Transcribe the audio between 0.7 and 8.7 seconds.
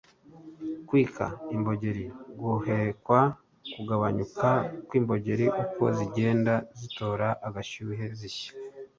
kwika (imbogeri) guhokwa, kugabanyuka kw'imbogeri uko zigenda zitora agashyuhe zishya